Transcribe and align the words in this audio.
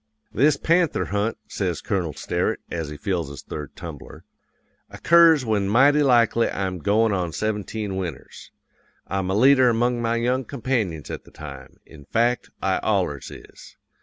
"'This 0.33 0.57
panther 0.57 1.05
hunt,' 1.05 1.37
says 1.47 1.79
Colonel 1.79 2.13
Sterett, 2.13 2.59
as 2.71 2.89
he 2.89 2.97
fills 2.97 3.29
his 3.29 3.43
third 3.43 3.75
tumbler, 3.75 4.23
'occurs 4.89 5.45
when 5.45 5.69
mighty 5.69 6.01
likely 6.01 6.49
I'm 6.49 6.79
goin' 6.79 7.11
on 7.13 7.31
seventeen 7.33 7.97
winters. 7.97 8.49
I'm 9.05 9.29
a 9.29 9.35
leader 9.35 9.69
among 9.69 10.01
my 10.01 10.15
young 10.15 10.43
companions 10.43 11.11
at 11.11 11.23
the 11.23 11.29
time; 11.29 11.77
in 11.85 12.05
fact, 12.05 12.49
I 12.63 12.79
allers 12.81 13.29
is. 13.29 13.77